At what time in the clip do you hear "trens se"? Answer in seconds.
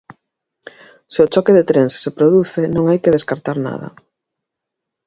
1.69-2.11